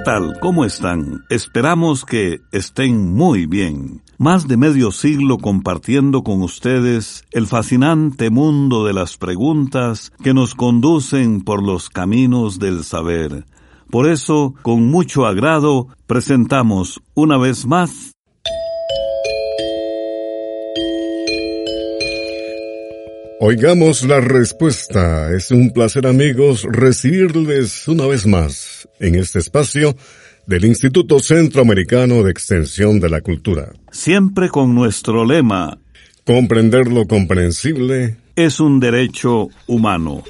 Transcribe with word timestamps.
¿Qué 0.00 0.04
tal? 0.04 0.40
¿Cómo 0.40 0.64
están? 0.64 1.26
Esperamos 1.28 2.06
que 2.06 2.40
estén 2.52 3.12
muy 3.12 3.44
bien. 3.44 4.00
Más 4.16 4.48
de 4.48 4.56
medio 4.56 4.92
siglo 4.92 5.36
compartiendo 5.36 6.22
con 6.22 6.40
ustedes 6.40 7.24
el 7.32 7.46
fascinante 7.46 8.30
mundo 8.30 8.86
de 8.86 8.94
las 8.94 9.18
preguntas 9.18 10.10
que 10.24 10.32
nos 10.32 10.54
conducen 10.54 11.42
por 11.42 11.62
los 11.62 11.90
caminos 11.90 12.58
del 12.58 12.82
saber. 12.82 13.44
Por 13.90 14.08
eso, 14.08 14.54
con 14.62 14.86
mucho 14.86 15.26
agrado, 15.26 15.88
presentamos 16.06 17.02
una 17.12 17.36
vez 17.36 17.66
más 17.66 18.12
Oigamos 23.42 24.02
la 24.04 24.20
respuesta. 24.20 25.30
Es 25.34 25.50
un 25.50 25.72
placer 25.72 26.06
amigos 26.06 26.66
recibirles 26.70 27.88
una 27.88 28.06
vez 28.06 28.26
más 28.26 28.79
en 29.00 29.16
este 29.16 29.40
espacio 29.40 29.96
del 30.46 30.64
Instituto 30.64 31.18
Centroamericano 31.18 32.22
de 32.22 32.30
Extensión 32.30 33.00
de 33.00 33.10
la 33.10 33.20
Cultura. 33.20 33.72
Siempre 33.90 34.48
con 34.48 34.74
nuestro 34.74 35.24
lema. 35.24 35.78
Comprender 36.24 36.86
lo 36.86 37.06
comprensible 37.06 38.16
es 38.36 38.60
un 38.60 38.78
derecho 38.78 39.48
humano. 39.66 40.22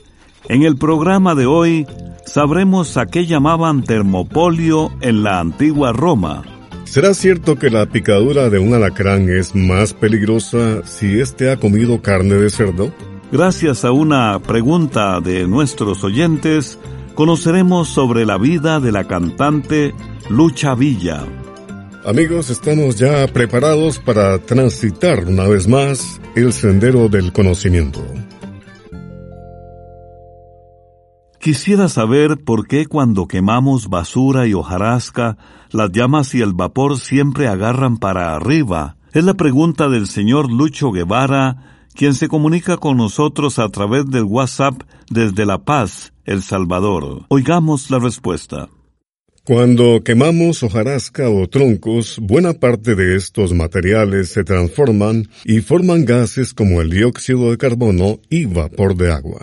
En 0.48 0.62
el 0.62 0.78
programa 0.78 1.34
de 1.34 1.44
hoy 1.44 1.86
sabremos 2.24 2.96
a 2.96 3.06
qué 3.06 3.27
llamaban 3.27 3.84
termopolio 3.84 4.90
en 5.02 5.22
la 5.22 5.40
antigua 5.40 5.92
Roma 5.92 6.42
¿Será 6.90 7.14
cierto 7.14 7.55
que 7.55 7.70
la 7.70 7.86
picadura 7.86 8.50
de 8.50 8.58
un 8.58 8.74
alacrán 8.74 9.28
es 9.28 9.55
más 9.55 9.94
peligrosa 9.94 10.84
si 10.84 11.20
éste 11.20 11.48
ha 11.52 11.56
comido 11.56 12.02
carne 12.02 12.34
de 12.34 12.50
cerdo? 12.50 12.92
Gracias 13.30 13.84
a 13.84 13.92
una 13.92 14.40
pregunta 14.40 15.20
de 15.20 15.46
nuestros 15.46 16.02
oyentes, 16.02 16.80
conoceremos 17.14 17.89
sobre 17.89 18.25
la 18.25 18.39
vida 18.39 18.80
de 18.80 18.92
la 18.92 19.05
cantante 19.05 19.94
Lucha 20.28 20.75
Villa. 20.75 21.25
Amigos, 22.05 22.48
estamos 22.48 22.97
ya 22.97 23.27
preparados 23.27 23.98
para 23.98 24.39
transitar 24.39 25.27
una 25.27 25.47
vez 25.47 25.69
más 25.69 26.20
el 26.34 26.52
sendero 26.52 27.08
del 27.08 27.33
conocimiento. 27.33 28.00
Quisiera 31.41 31.89
saber 31.89 32.44
por 32.44 32.67
qué 32.67 32.86
cuando 32.86 33.27
quemamos 33.27 33.89
basura 33.89 34.47
y 34.47 34.52
hojarasca, 34.52 35.39
las 35.70 35.91
llamas 35.91 36.34
y 36.34 36.42
el 36.42 36.52
vapor 36.52 36.98
siempre 36.98 37.48
agarran 37.48 37.97
para 37.97 38.34
arriba. 38.34 38.97
Es 39.12 39.24
la 39.24 39.34
pregunta 39.34 39.89
del 39.89 40.06
señor 40.06 40.52
Lucho 40.52 40.92
Guevara, 40.92 41.80
quien 41.94 42.14
se 42.14 42.28
comunica 42.28 42.77
con 42.77 42.96
nosotros 42.96 43.58
a 43.58 43.69
través 43.69 44.06
del 44.06 44.24
WhatsApp 44.24 44.83
desde 45.10 45.46
La 45.46 45.58
Paz, 45.58 46.12
El 46.24 46.42
Salvador. 46.42 47.27
Oigamos 47.28 47.91
la 47.91 47.98
respuesta. 47.98 48.69
Cuando 49.44 50.02
quemamos 50.05 50.62
hojarasca 50.62 51.30
o 51.30 51.48
troncos, 51.48 52.18
buena 52.20 52.52
parte 52.52 52.94
de 52.94 53.16
estos 53.16 53.52
materiales 53.52 54.28
se 54.28 54.44
transforman 54.44 55.28
y 55.44 55.61
forman 55.61 56.05
gases 56.05 56.52
como 56.55 56.80
el 56.80 56.90
dióxido 56.90 57.51
de 57.51 57.58
carbono 57.58 58.20
y 58.28 58.45
vapor 58.45 58.96
de 58.96 59.12
agua. 59.12 59.40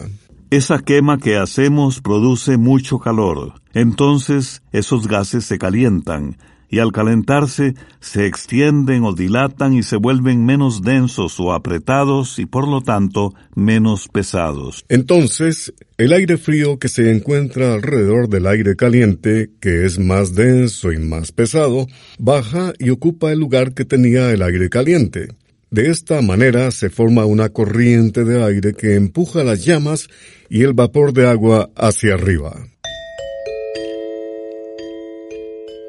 Esa 0.50 0.79
quema 0.79 1.18
que 1.18 1.35
hacemos 1.35 2.00
produce 2.00 2.58
mucho 2.58 3.00
calor. 3.00 3.56
Entonces 3.74 4.62
esos 4.72 5.08
gases 5.08 5.44
se 5.44 5.58
calientan 5.58 6.38
y 6.69 6.79
al 6.79 6.91
calentarse 6.91 7.75
se 8.00 8.25
extienden 8.25 9.03
o 9.03 9.13
dilatan 9.13 9.73
y 9.73 9.83
se 9.83 9.95
vuelven 9.97 10.45
menos 10.45 10.81
densos 10.81 11.39
o 11.39 11.53
apretados 11.53 12.39
y 12.39 12.45
por 12.45 12.67
lo 12.67 12.81
tanto 12.81 13.33
menos 13.55 14.07
pesados. 14.07 14.85
Entonces, 14.89 15.73
el 15.97 16.13
aire 16.13 16.38
frío 16.38 16.79
que 16.79 16.89
se 16.89 17.11
encuentra 17.11 17.73
alrededor 17.73 18.29
del 18.29 18.47
aire 18.47 18.75
caliente, 18.75 19.51
que 19.59 19.85
es 19.85 20.00
más 20.00 20.35
denso 20.35 20.91
y 20.91 20.97
más 20.97 21.31
pesado, 21.31 21.88
baja 22.19 22.73
y 22.79 22.89
ocupa 22.89 23.31
el 23.31 23.39
lugar 23.39 23.73
que 23.73 23.85
tenía 23.85 24.31
el 24.31 24.41
aire 24.41 24.69
caliente. 24.69 25.29
De 25.69 25.89
esta 25.89 26.22
manera 26.22 26.72
se 26.72 26.89
forma 26.89 27.25
una 27.25 27.49
corriente 27.49 28.23
de 28.23 28.41
aire 28.41 28.73
que 28.73 28.95
empuja 28.95 29.44
las 29.44 29.66
llamas 29.66 30.07
y 30.49 30.63
el 30.63 30.73
vapor 30.73 31.11
de 31.11 31.28
agua 31.28 31.69
hacia 31.75 32.13
arriba. 32.13 32.67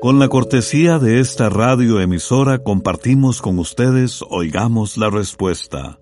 Con 0.00 0.20
la 0.20 0.28
cortesía 0.28 1.00
de 1.00 1.18
esta 1.18 1.48
radioemisora 1.48 2.62
compartimos 2.62 3.42
con 3.42 3.58
ustedes 3.58 4.22
Oigamos 4.30 4.96
la 4.96 5.10
Respuesta. 5.10 5.98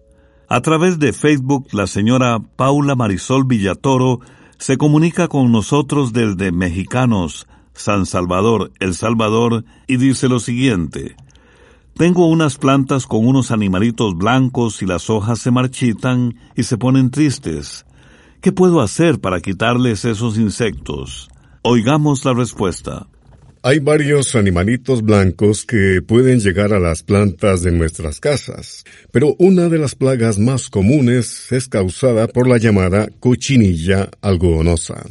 A 0.51 0.61
través 0.61 0.99
de 0.99 1.15
Facebook, 1.15 1.69
la 1.73 1.87
señora 1.87 2.39
Paula 2.56 2.95
Marisol 2.95 3.47
Villatoro 3.47 4.21
se 4.59 4.77
comunica 4.77 5.29
con 5.29 5.51
nosotros 5.51 6.12
desde 6.12 6.53
Mexicanos, 6.53 7.47
San 7.73 8.05
Salvador, 8.05 8.71
El 8.81 8.93
Salvador, 8.93 9.65
y 9.87 9.97
dice 9.97 10.29
lo 10.29 10.41
siguiente. 10.41 11.17
Tengo 11.95 12.27
unas 12.27 12.59
plantas 12.59 13.06
con 13.06 13.27
unos 13.27 13.51
animalitos 13.51 14.15
blancos 14.15 14.83
y 14.83 14.87
las 14.87 15.09
hojas 15.09 15.39
se 15.39 15.51
marchitan 15.51 16.35
y 16.55 16.65
se 16.65 16.77
ponen 16.77 17.11
tristes. 17.11 17.87
¿Qué 18.43 18.53
puedo 18.53 18.83
hacer 18.83 19.23
para 19.23 19.41
quitarles 19.41 20.05
esos 20.05 20.37
insectos? 20.37 21.31
Oigamos 21.62 22.27
la 22.27 22.35
respuesta. 22.35 23.06
Hay 23.69 23.81
varios 23.81 24.37
animalitos 24.37 25.03
blancos 25.03 25.66
que 25.66 26.00
pueden 26.00 26.38
llegar 26.38 26.72
a 26.72 26.78
las 26.78 27.03
plantas 27.03 27.65
de 27.65 27.72
nuestras 27.72 28.21
casas, 28.21 28.84
pero 29.10 29.34
una 29.41 29.69
de 29.69 29.77
las 29.77 29.97
plagas 29.97 30.38
más 30.38 30.71
comunes 30.71 31.50
es 31.50 31.66
causada 31.66 32.28
por 32.28 32.47
la 32.47 32.59
llamada 32.59 33.09
cochinilla 33.19 34.09
algodonosa. 34.21 35.05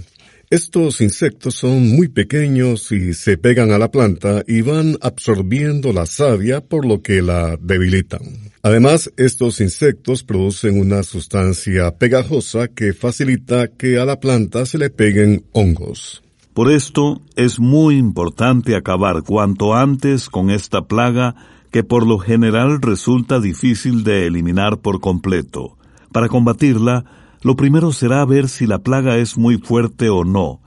Estos 0.49 1.01
insectos 1.01 1.55
son 1.55 1.89
muy 1.89 2.07
pequeños 2.07 2.94
y 2.94 3.13
se 3.13 3.38
pegan 3.38 3.71
a 3.71 3.77
la 3.77 3.91
planta 3.91 4.41
y 4.47 4.61
van 4.61 4.97
absorbiendo 5.01 5.91
la 5.91 6.05
savia 6.05 6.61
por 6.61 6.85
lo 6.85 7.01
que 7.01 7.21
la 7.21 7.57
debilitan. 7.61 8.21
Además, 8.61 9.11
estos 9.17 9.59
insectos 9.59 10.23
producen 10.23 10.79
una 10.79 11.03
sustancia 11.03 11.91
pegajosa 11.97 12.69
que 12.69 12.94
facilita 12.94 13.67
que 13.67 13.99
a 13.99 14.05
la 14.05 14.21
planta 14.21 14.65
se 14.65 14.77
le 14.77 14.89
peguen 14.89 15.44
hongos. 15.51 16.21
Por 16.55 16.71
esto 16.71 17.21
es 17.35 17.59
muy 17.59 17.97
importante 17.97 18.77
acabar 18.77 19.23
cuanto 19.23 19.75
antes 19.75 20.29
con 20.29 20.49
esta 20.49 20.85
plaga 20.85 21.35
que 21.69 21.83
por 21.83 22.07
lo 22.07 22.17
general 22.17 22.81
resulta 22.81 23.41
difícil 23.41 24.05
de 24.05 24.25
eliminar 24.25 24.77
por 24.77 25.01
completo. 25.01 25.77
Para 26.13 26.29
combatirla, 26.29 27.03
lo 27.41 27.57
primero 27.57 27.91
será 27.91 28.23
ver 28.23 28.47
si 28.47 28.67
la 28.67 28.79
plaga 28.79 29.17
es 29.17 29.38
muy 29.38 29.57
fuerte 29.57 30.09
o 30.09 30.23
no. 30.23 30.61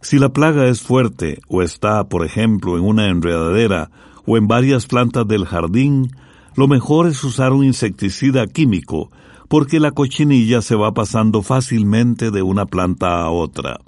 Si 0.00 0.18
la 0.18 0.30
plaga 0.30 0.66
es 0.66 0.82
fuerte 0.82 1.38
o 1.46 1.62
está, 1.62 2.08
por 2.08 2.26
ejemplo, 2.26 2.76
en 2.76 2.82
una 2.82 3.06
enredadera 3.06 3.92
o 4.26 4.38
en 4.38 4.48
varias 4.48 4.86
plantas 4.86 5.28
del 5.28 5.46
jardín, 5.46 6.10
lo 6.56 6.66
mejor 6.66 7.06
es 7.06 7.22
usar 7.22 7.52
un 7.52 7.64
insecticida 7.64 8.48
químico, 8.48 9.12
porque 9.46 9.78
la 9.78 9.92
cochinilla 9.92 10.62
se 10.62 10.74
va 10.74 10.92
pasando 10.94 11.42
fácilmente 11.42 12.32
de 12.32 12.42
una 12.42 12.66
planta 12.66 13.20
a 13.20 13.30
otra. 13.30 13.78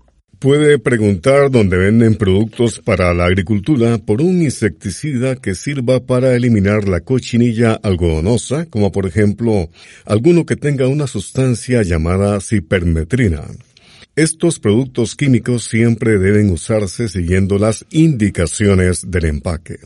Puede 0.41 0.78
preguntar 0.78 1.51
dónde 1.51 1.77
venden 1.77 2.15
productos 2.15 2.78
para 2.78 3.13
la 3.13 3.27
agricultura 3.27 3.98
por 3.98 4.22
un 4.22 4.41
insecticida 4.41 5.37
que 5.37 5.54
sirva 5.54 6.01
para 6.01 6.34
eliminar 6.34 6.89
la 6.89 7.01
cochinilla 7.01 7.75
algodonosa, 7.75 8.65
como 8.65 8.91
por 8.91 9.04
ejemplo 9.04 9.69
alguno 10.07 10.47
que 10.47 10.57
tenga 10.57 10.89
una 10.89 11.07
sustancia 11.07 11.83
llamada 11.83 12.41
cipermetrina. 12.41 13.42
Estos 14.16 14.59
productos 14.59 15.15
químicos 15.15 15.65
siempre 15.65 16.19
deben 16.19 16.51
usarse 16.51 17.09
siguiendo 17.09 17.59
las 17.59 17.84
indicaciones 17.91 19.10
del 19.10 19.27
empaque. 19.27 19.77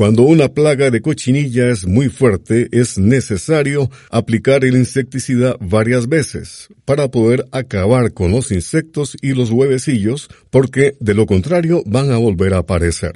Cuando 0.00 0.22
una 0.22 0.48
plaga 0.48 0.90
de 0.90 1.02
cochinilla 1.02 1.68
es 1.68 1.86
muy 1.86 2.08
fuerte, 2.08 2.70
es 2.72 2.96
necesario 2.96 3.90
aplicar 4.10 4.64
el 4.64 4.74
insecticida 4.74 5.56
varias 5.60 6.08
veces 6.08 6.70
para 6.86 7.08
poder 7.08 7.44
acabar 7.52 8.14
con 8.14 8.30
los 8.30 8.50
insectos 8.50 9.14
y 9.20 9.34
los 9.34 9.50
huevecillos, 9.50 10.30
porque 10.48 10.94
de 11.00 11.12
lo 11.12 11.26
contrario 11.26 11.82
van 11.84 12.10
a 12.12 12.16
volver 12.16 12.54
a 12.54 12.60
aparecer. 12.60 13.12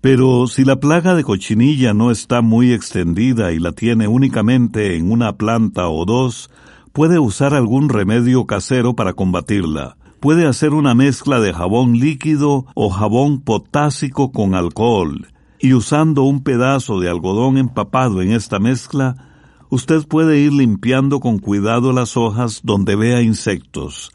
Pero 0.00 0.46
si 0.46 0.64
la 0.64 0.76
plaga 0.76 1.14
de 1.14 1.24
cochinilla 1.24 1.92
no 1.92 2.10
está 2.10 2.40
muy 2.40 2.72
extendida 2.72 3.52
y 3.52 3.58
la 3.58 3.72
tiene 3.72 4.08
únicamente 4.08 4.96
en 4.96 5.12
una 5.12 5.36
planta 5.36 5.90
o 5.90 6.06
dos, 6.06 6.48
puede 6.94 7.18
usar 7.18 7.52
algún 7.52 7.90
remedio 7.90 8.46
casero 8.46 8.96
para 8.96 9.12
combatirla. 9.12 9.98
Puede 10.20 10.46
hacer 10.46 10.70
una 10.70 10.94
mezcla 10.94 11.38
de 11.40 11.52
jabón 11.52 11.98
líquido 11.98 12.64
o 12.74 12.88
jabón 12.88 13.42
potásico 13.42 14.32
con 14.32 14.54
alcohol 14.54 15.26
y 15.64 15.72
usando 15.72 16.24
un 16.24 16.42
pedazo 16.42 17.00
de 17.00 17.08
algodón 17.08 17.56
empapado 17.56 18.20
en 18.20 18.32
esta 18.32 18.58
mezcla, 18.58 19.16
usted 19.70 20.06
puede 20.06 20.38
ir 20.38 20.52
limpiando 20.52 21.20
con 21.20 21.38
cuidado 21.38 21.94
las 21.94 22.18
hojas 22.18 22.60
donde 22.64 22.96
vea 22.96 23.22
insectos. 23.22 24.10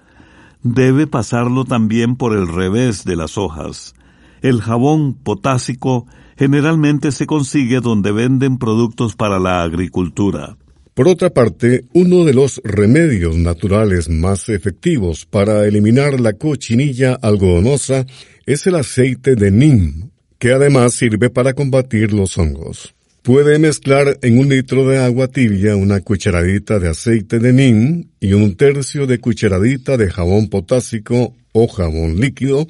Debe 0.61 1.07
pasarlo 1.07 1.65
también 1.65 2.17
por 2.17 2.37
el 2.37 2.47
revés 2.47 3.03
de 3.03 3.15
las 3.15 3.39
hojas. 3.39 3.95
El 4.43 4.61
jabón 4.61 5.15
potásico 5.15 6.05
generalmente 6.37 7.11
se 7.11 7.25
consigue 7.25 7.79
donde 7.79 8.11
venden 8.11 8.59
productos 8.59 9.15
para 9.15 9.39
la 9.39 9.63
agricultura. 9.63 10.55
Por 10.93 11.07
otra 11.07 11.31
parte, 11.31 11.85
uno 11.93 12.25
de 12.25 12.35
los 12.35 12.61
remedios 12.63 13.37
naturales 13.37 14.07
más 14.07 14.49
efectivos 14.49 15.25
para 15.25 15.65
eliminar 15.65 16.19
la 16.19 16.33
cochinilla 16.33 17.15
algodonosa 17.19 18.05
es 18.45 18.67
el 18.67 18.75
aceite 18.75 19.33
de 19.33 19.49
NIM, 19.49 20.11
que 20.39 20.53
además 20.53 20.93
sirve 20.93 21.29
para 21.29 21.53
combatir 21.53 22.13
los 22.13 22.37
hongos. 22.37 22.95
Puede 23.21 23.59
mezclar 23.59 24.17
en 24.21 24.39
un 24.39 24.49
litro 24.49 24.87
de 24.87 24.97
agua 24.97 25.27
tibia 25.27 25.75
una 25.75 25.99
cucharadita 25.99 26.79
de 26.79 26.89
aceite 26.89 27.39
de 27.39 27.51
NIM 27.51 28.05
y 28.21 28.33
un 28.33 28.55
tercio 28.55 29.05
de 29.05 29.19
cucharadita 29.19 29.97
de 29.97 30.09
jabón 30.09 30.47
potásico 30.47 31.35
o 31.51 31.67
jabón 31.67 32.19
líquido 32.19 32.65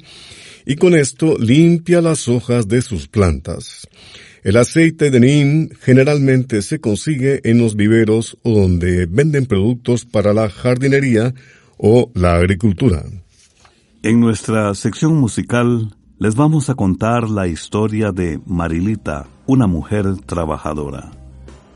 y 0.66 0.76
con 0.76 0.94
esto 0.94 1.38
limpia 1.38 2.02
las 2.02 2.28
hojas 2.28 2.66
de 2.66 2.82
sus 2.82 3.06
plantas. 3.06 3.88
El 4.42 4.56
aceite 4.56 5.10
de 5.10 5.20
neem 5.20 5.68
generalmente 5.80 6.62
se 6.62 6.80
consigue 6.80 7.40
en 7.44 7.58
los 7.58 7.76
viveros 7.76 8.36
o 8.42 8.52
donde 8.52 9.06
venden 9.06 9.46
productos 9.46 10.04
para 10.04 10.32
la 10.32 10.50
jardinería 10.50 11.32
o 11.76 12.10
la 12.14 12.36
agricultura. 12.36 13.04
En 14.02 14.18
nuestra 14.18 14.74
sección 14.74 15.14
musical 15.16 15.94
les 16.20 16.34
vamos 16.34 16.68
a 16.68 16.74
contar 16.74 17.30
la 17.30 17.46
historia 17.46 18.12
de 18.12 18.42
Marilita, 18.44 19.26
una 19.46 19.66
mujer 19.66 20.18
trabajadora. 20.26 21.12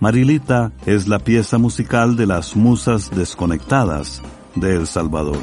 Marilita 0.01 0.71
es 0.85 1.09
la 1.09 1.19
pieza 1.19 1.57
musical 1.57 2.15
de 2.15 2.27
las 2.27 2.55
musas 2.55 3.11
desconectadas 3.11 4.21
de 4.55 4.77
El 4.77 4.87
Salvador. 4.87 5.39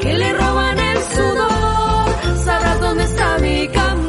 Que 0.00 0.14
le 0.14 0.32
roban 0.32 0.78
el 0.78 0.98
sudor, 0.98 2.36
sabrás 2.44 2.80
dónde 2.80 3.04
está 3.04 3.38
mi 3.38 3.68
canto. 3.68 3.99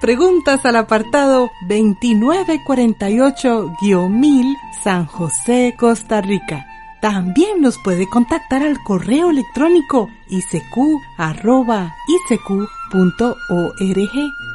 Preguntas 0.00 0.64
al 0.64 0.76
apartado 0.76 1.50
2948-1000 1.68 4.56
San 4.82 5.06
José, 5.06 5.74
Costa 5.78 6.20
Rica. 6.20 6.66
También 7.00 7.60
nos 7.60 7.78
puede 7.78 8.08
contactar 8.08 8.62
al 8.62 8.82
correo 8.82 9.30
electrónico 9.30 10.08
isq.org 10.28 10.86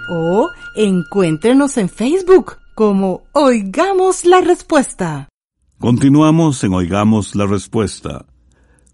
o 0.09 0.49
encuéntrenos 0.75 1.77
en 1.77 1.89
Facebook 1.89 2.57
como 2.75 3.21
Oigamos 3.33 4.25
la 4.25 4.41
Respuesta. 4.41 5.29
Continuamos 5.79 6.63
en 6.63 6.73
Oigamos 6.73 7.35
la 7.35 7.45
Respuesta. 7.45 8.25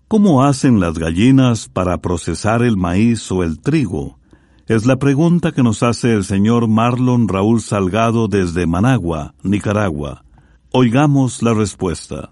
¿Cómo 0.07 0.43
hacen 0.43 0.79
las 0.79 0.97
gallinas 0.97 1.67
para 1.67 1.97
procesar 1.97 2.61
el 2.61 2.77
maíz 2.77 3.31
o 3.31 3.43
el 3.43 3.59
trigo? 3.59 4.16
Es 4.67 4.85
la 4.85 4.97
pregunta 4.97 5.53
que 5.53 5.63
nos 5.63 5.81
hace 5.81 6.11
el 6.11 6.25
señor 6.25 6.67
Marlon 6.67 7.29
Raúl 7.29 7.61
Salgado 7.61 8.27
desde 8.27 8.67
Managua, 8.67 9.33
Nicaragua. 9.41 10.25
Oigamos 10.73 11.41
la 11.41 11.53
respuesta. 11.53 12.31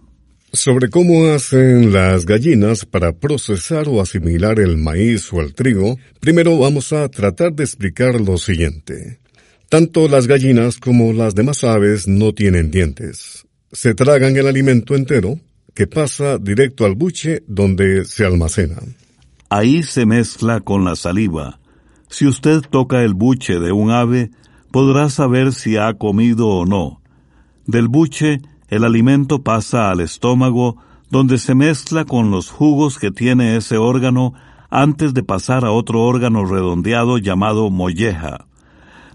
Sobre 0.52 0.90
cómo 0.90 1.28
hacen 1.28 1.94
las 1.94 2.26
gallinas 2.26 2.86
para 2.86 3.14
procesar 3.14 3.88
o 3.88 4.02
asimilar 4.02 4.60
el 4.60 4.76
maíz 4.76 5.32
o 5.32 5.40
el 5.40 5.54
trigo, 5.54 5.98
primero 6.20 6.60
vamos 6.60 6.92
a 6.92 7.08
tratar 7.08 7.54
de 7.54 7.64
explicar 7.64 8.20
lo 8.20 8.38
siguiente. 8.38 9.22
Tanto 9.70 10.10
las 10.10 10.28
gallinas 10.28 10.78
como 10.78 11.14
las 11.14 11.36
demás 11.36 11.64
aves 11.64 12.06
no 12.06 12.34
tienen 12.34 12.70
dientes. 12.70 13.48
Se 13.72 13.96
tragan 13.96 14.36
el 14.36 14.48
alimento 14.48 14.96
entero, 14.96 15.40
que 15.74 15.88
pasa 15.88 16.38
directo 16.38 16.84
al 16.86 16.96
buche 16.96 17.44
donde 17.48 18.04
se 18.04 18.26
almacena. 18.26 18.76
Ahí 19.50 19.84
se 19.84 20.06
mezcla 20.06 20.60
con 20.60 20.84
la 20.84 20.98
saliva, 20.98 21.60
si 22.16 22.26
usted 22.26 22.62
toca 22.62 23.04
el 23.04 23.14
buche 23.14 23.60
de 23.60 23.74
un 23.74 23.92
ave, 23.92 24.32
podrá 24.72 25.10
saber 25.10 25.52
si 25.52 25.76
ha 25.76 25.96
comido 25.96 26.48
o 26.48 26.66
no. 26.66 27.02
Del 27.68 27.90
buche, 27.90 28.40
el 28.70 28.86
alimento 28.86 29.44
pasa 29.44 29.92
al 29.92 30.00
estómago, 30.00 30.78
donde 31.10 31.40
se 31.40 31.56
mezcla 31.56 32.06
con 32.06 32.32
los 32.32 32.50
jugos 32.50 33.00
que 33.00 33.12
tiene 33.12 33.58
ese 33.58 33.78
órgano 33.78 34.34
antes 34.70 35.14
de 35.14 35.24
pasar 35.24 35.66
a 35.66 35.72
otro 35.72 36.04
órgano 36.04 36.46
redondeado 36.46 37.18
llamado 37.18 37.70
molleja. 37.70 38.46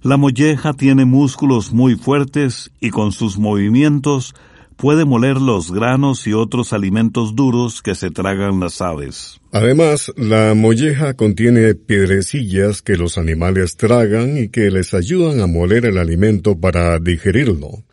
La 0.02 0.18
molleja 0.18 0.74
tiene 0.74 1.06
músculos 1.06 1.72
muy 1.72 1.94
fuertes 1.94 2.70
y 2.80 2.90
con 2.90 3.12
sus 3.12 3.38
movimientos 3.38 4.34
puede 4.80 5.04
moler 5.04 5.36
los 5.36 5.70
granos 5.70 6.26
y 6.26 6.32
otros 6.32 6.72
alimentos 6.72 7.34
duros 7.36 7.82
que 7.82 7.94
se 7.94 8.10
tragan 8.10 8.60
las 8.60 8.80
aves. 8.80 9.40
Además, 9.52 10.12
la 10.16 10.54
molleja 10.54 11.14
contiene 11.14 11.74
piedrecillas 11.74 12.80
que 12.80 12.96
los 12.96 13.18
animales 13.18 13.76
tragan 13.76 14.38
y 14.38 14.48
que 14.48 14.70
les 14.70 14.94
ayudan 14.94 15.40
a 15.40 15.46
moler 15.46 15.84
el 15.84 15.98
alimento 15.98 16.58
para 16.58 16.98
digerirlo. 16.98 17.84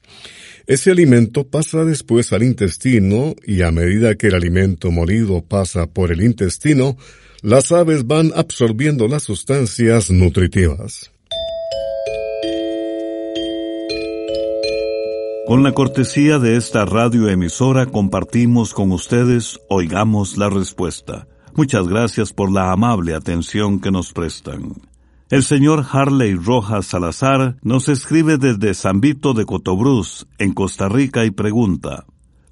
Ese 0.65 0.91
alimento 0.91 1.47
pasa 1.47 1.83
después 1.83 2.33
al 2.33 2.43
intestino 2.43 3.35
y 3.45 3.61
a 3.61 3.71
medida 3.71 4.15
que 4.15 4.27
el 4.27 4.35
alimento 4.35 4.91
molido 4.91 5.41
pasa 5.41 5.87
por 5.87 6.11
el 6.11 6.21
intestino, 6.21 6.97
las 7.41 7.71
aves 7.71 8.05
van 8.07 8.31
absorbiendo 8.35 9.07
las 9.07 9.23
sustancias 9.23 10.09
nutritivas. 10.11 11.11
Con 15.47 15.63
la 15.63 15.71
cortesía 15.71 16.39
de 16.39 16.57
esta 16.57 16.83
radioemisora 16.83 17.85
compartimos 17.85 18.73
con 18.73 18.91
ustedes 18.91 19.57
Oigamos 19.69 20.37
la 20.37 20.49
Respuesta. 20.49 21.25
Muchas 21.55 21.87
gracias 21.87 22.33
por 22.33 22.51
la 22.51 22.73
amable 22.73 23.15
atención 23.15 23.79
que 23.79 23.89
nos 23.89 24.11
prestan. 24.11 24.73
El 25.29 25.43
señor 25.43 25.85
Harley 25.89 26.35
Rojas 26.35 26.87
Salazar 26.87 27.55
nos 27.61 27.87
escribe 27.87 28.37
desde 28.37 28.73
San 28.73 28.99
Vito 28.99 29.33
de 29.33 29.45
Cotobruz, 29.45 30.27
en 30.37 30.51
Costa 30.51 30.89
Rica, 30.89 31.23
y 31.23 31.31
pregunta, 31.31 32.05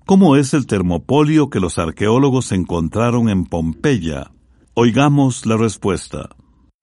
¿Cómo 0.05 0.37
es 0.37 0.53
el 0.53 0.65
termopolio 0.65 1.49
que 1.49 1.59
los 1.59 1.77
arqueólogos 1.77 2.53
encontraron 2.53 3.27
en 3.27 3.43
Pompeya? 3.43 4.31
Oigamos 4.73 5.45
la 5.45 5.57
respuesta. 5.57 6.29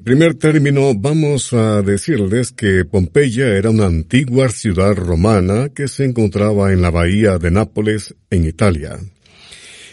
Primer 0.05 0.35
término, 0.35 0.95
vamos 0.97 1.53
a 1.53 1.81
decirles 1.81 2.51
que 2.51 2.85
Pompeya 2.85 3.57
era 3.57 3.71
una 3.71 3.87
antigua 3.87 4.49
ciudad 4.49 4.97
romana 4.97 5.69
que 5.69 5.87
se 5.87 6.05
encontraba 6.05 6.73
en 6.73 6.83
la 6.83 6.91
bahía 6.91 7.39
de 7.39 7.53
Nápoles, 7.53 8.13
en 8.29 8.45
Italia. 8.45 8.99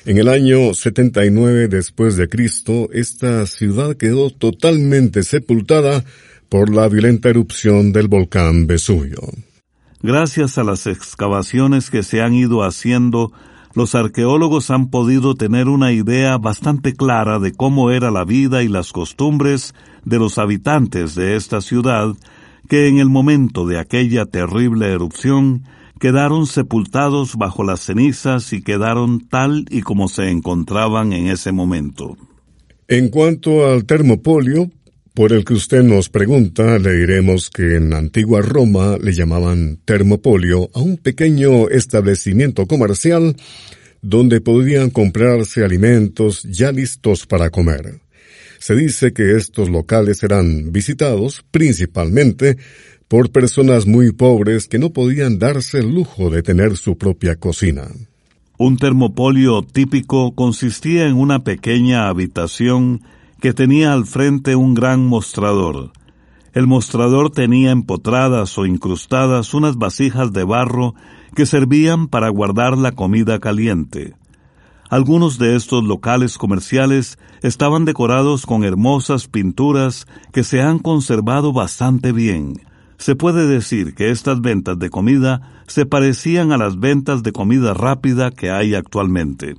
En 0.06 0.18
el 0.18 0.28
año 0.28 0.74
79 0.74 1.68
después 1.68 2.16
de 2.16 2.28
Cristo, 2.28 2.90
esta 2.92 3.46
ciudad 3.46 3.98
quedó 3.98 4.32
totalmente 4.32 5.22
sepultada 5.22 6.04
por 6.50 6.74
la 6.74 6.90
violenta 6.90 7.30
erupción 7.30 7.92
del 7.92 8.08
volcán 8.08 8.66
Vesubio. 8.66 9.22
Gracias 10.02 10.58
a 10.58 10.64
las 10.64 10.88
excavaciones 10.88 11.92
que 11.92 12.02
se 12.02 12.22
han 12.22 12.34
ido 12.34 12.64
haciendo 12.64 13.32
los 13.74 13.96
arqueólogos 13.96 14.72
han 14.72 14.90
podido 14.90 15.36
tener 15.36 15.68
una 15.68 15.92
idea 15.92 16.38
bastante 16.38 16.94
clara 16.94 17.40
de 17.40 17.52
cómo 17.52 17.92
era 17.92 18.12
la 18.12 18.26
vida 18.26 18.64
y 18.64 18.68
las 18.68 18.92
costumbres 18.92 19.74
de 20.06 20.20
los 20.20 20.38
habitantes 20.38 21.16
de 21.16 21.36
esta 21.36 21.62
ciudad 21.62 22.16
que 22.68 22.88
en 22.88 23.00
el 23.00 23.10
momento 23.10 23.66
de 23.66 23.80
aquella 23.80 24.26
terrible 24.26 24.92
erupción 24.92 25.64
quedaron 26.00 26.46
sepultados 26.46 27.36
bajo 27.36 27.64
las 27.64 27.82
cenizas 27.82 28.54
y 28.54 28.62
quedaron 28.62 29.28
tal 29.28 29.66
y 29.70 29.82
como 29.82 30.08
se 30.08 30.30
encontraban 30.30 31.14
en 31.14 31.28
ese 31.28 31.52
momento. 31.52 32.16
En 32.88 33.10
cuanto 33.10 33.68
al 33.68 33.86
termopolio, 33.86 34.72
por 35.14 35.34
el 35.34 35.44
que 35.44 35.54
usted 35.54 35.84
nos 35.84 36.10
pregunta, 36.10 36.80
le 36.80 36.94
diremos 36.94 37.50
que 37.50 37.76
en 37.76 37.94
antigua 37.94 38.42
Roma 38.42 38.98
le 39.02 39.12
llamaban 39.14 39.78
termopolio 39.86 40.70
a 40.74 40.80
un 40.80 40.98
pequeño 40.98 41.70
establecimiento 41.70 42.66
comercial 42.68 43.36
donde 44.02 44.42
podían 44.42 44.90
comprarse 44.90 45.64
alimentos 45.64 46.44
ya 46.44 46.72
listos 46.72 47.26
para 47.26 47.50
comer. 47.50 48.02
Se 48.60 48.76
dice 48.76 49.14
que 49.14 49.36
estos 49.36 49.70
locales 49.70 50.24
eran 50.24 50.72
visitados 50.72 51.44
principalmente 51.52 52.58
por 53.08 53.32
personas 53.32 53.88
muy 53.88 54.12
pobres 54.12 54.68
que 54.68 54.80
no 54.80 54.92
podían 54.92 55.40
darse 55.40 55.80
el 55.80 55.94
lujo 55.94 56.30
de 56.30 56.44
tener 56.44 56.78
su 56.78 56.98
propia 56.98 57.36
cocina. 57.36 57.88
Un 58.58 58.78
termopolio 58.78 59.64
típico 59.64 60.36
consistía 60.36 61.08
en 61.08 61.16
una 61.16 61.44
pequeña 61.44 62.10
habitación 62.10 63.02
que 63.42 63.54
tenía 63.54 63.94
al 63.94 64.06
frente 64.06 64.56
un 64.56 64.74
gran 64.74 65.06
mostrador. 65.06 65.92
El 66.54 66.68
mostrador 66.68 67.30
tenía 67.30 67.72
empotradas 67.72 68.58
o 68.58 68.66
incrustadas 68.66 69.54
unas 69.54 69.78
vasijas 69.78 70.34
de 70.34 70.44
barro 70.44 70.96
que 71.36 71.46
servían 71.46 72.08
para 72.08 72.30
guardar 72.30 72.78
la 72.78 72.92
comida 72.92 73.40
caliente. 73.40 74.16
Algunos 74.90 75.38
de 75.38 75.56
estos 75.56 75.84
locales 75.84 76.40
comerciales 76.40 77.20
estaban 77.44 77.86
decorados 77.86 78.48
con 78.48 78.64
hermosas 78.64 79.28
pinturas 79.28 80.08
que 80.34 80.44
se 80.44 80.62
han 80.62 80.80
conservado 80.80 81.54
bastante 81.54 82.12
bien. 82.12 82.62
Se 82.98 83.16
puede 83.16 83.48
decir 83.48 83.94
que 83.94 84.10
estas 84.10 84.42
ventas 84.42 84.80
de 84.80 84.90
comida 84.90 85.64
se 85.68 85.86
parecían 85.86 86.52
a 86.52 86.58
las 86.58 86.80
ventas 86.80 87.22
de 87.22 87.32
comida 87.32 87.76
rápida 87.76 88.32
que 88.32 88.50
hay 88.50 88.74
actualmente. 88.74 89.56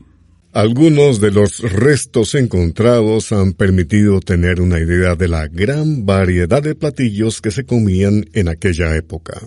Algunos 0.52 1.20
de 1.20 1.30
los 1.30 1.60
restos 1.60 2.34
encontrados 2.34 3.30
han 3.30 3.52
permitido 3.52 4.18
tener 4.18 4.60
una 4.60 4.80
idea 4.80 5.14
de 5.14 5.28
la 5.28 5.46
gran 5.46 6.04
variedad 6.04 6.60
de 6.60 6.74
platillos 6.74 7.40
que 7.40 7.52
se 7.52 7.64
comían 7.64 8.24
en 8.32 8.48
aquella 8.48 8.96
época. 8.96 9.40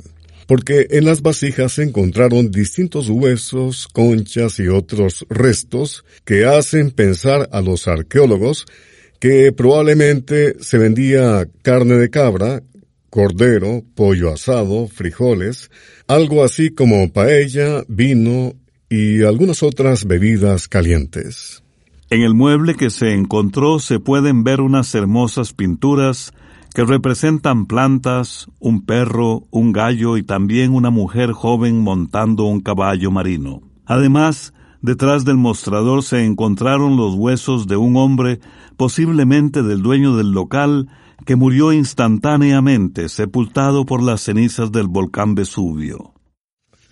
Porque 0.48 0.88
en 0.92 1.04
las 1.04 1.22
vasijas 1.22 1.74
se 1.74 1.84
encontraron 1.84 2.52
distintos 2.52 3.10
huesos, 3.10 3.90
conchas 3.90 4.60
y 4.60 4.70
otros 4.70 5.26
restos 5.30 6.06
que 6.24 6.46
hacen 6.46 6.92
pensar 6.92 7.50
a 7.52 7.60
los 7.60 7.90
arqueólogos 7.90 8.66
que 9.20 9.52
probablemente 9.52 10.56
se 10.62 10.78
vendía 10.78 11.50
carne 11.64 11.96
de 11.96 12.10
cabra, 12.10 12.64
cordero, 13.10 13.84
pollo 13.94 14.32
asado, 14.32 14.88
frijoles, 14.88 15.70
algo 16.08 16.46
así 16.46 16.70
como 16.70 17.12
paella, 17.12 17.84
vino 17.90 18.56
y 18.96 19.24
algunas 19.24 19.64
otras 19.64 20.06
bebidas 20.06 20.68
calientes. 20.68 21.64
En 22.12 22.22
el 22.22 22.36
mueble 22.36 22.76
que 22.76 22.92
se 22.92 23.16
encontró 23.16 23.80
se 23.80 24.00
pueden 24.00 24.44
ver 24.44 24.62
unas 24.62 24.94
hermosas 24.94 25.52
pinturas 25.52 26.32
que 26.76 26.86
representan 26.86 27.66
plantas, 27.66 28.50
un 28.60 28.86
perro, 28.86 29.48
un 29.50 29.72
gallo 29.72 30.16
y 30.16 30.22
también 30.22 30.72
una 30.72 30.92
mujer 30.92 31.32
joven 31.32 31.80
montando 31.80 32.44
un 32.44 32.60
caballo 32.60 33.10
marino. 33.10 33.62
Además, 33.88 34.54
detrás 34.84 35.26
del 35.26 35.38
mostrador 35.38 36.04
se 36.04 36.24
encontraron 36.24 36.96
los 36.96 37.16
huesos 37.16 37.66
de 37.66 37.78
un 37.78 37.98
hombre, 37.98 38.42
posiblemente 38.78 39.64
del 39.64 39.82
dueño 39.82 40.16
del 40.16 40.34
local, 40.34 40.88
que 41.26 41.36
murió 41.36 41.74
instantáneamente, 41.74 43.10
sepultado 43.10 43.88
por 43.88 44.04
las 44.04 44.22
cenizas 44.22 44.72
del 44.72 44.88
volcán 44.88 45.34
Vesubio. 45.34 46.14